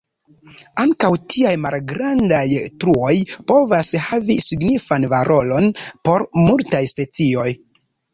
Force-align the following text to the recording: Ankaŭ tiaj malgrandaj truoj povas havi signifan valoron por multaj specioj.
Ankaŭ 0.83 1.09
tiaj 1.33 1.49
malgrandaj 1.65 2.47
truoj 2.83 3.11
povas 3.51 3.91
havi 4.05 4.37
signifan 4.45 5.05
valoron 5.13 5.69
por 6.09 6.25
multaj 6.47 6.81
specioj. 6.95 7.47